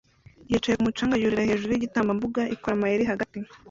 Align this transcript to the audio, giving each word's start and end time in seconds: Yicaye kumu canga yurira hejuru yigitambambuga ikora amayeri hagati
Yicaye 0.51 0.75
kumu 0.75 0.91
canga 0.97 1.15
yurira 1.21 1.47
hejuru 1.49 1.71
yigitambambuga 1.73 2.41
ikora 2.55 2.73
amayeri 2.75 3.09
hagati 3.11 3.37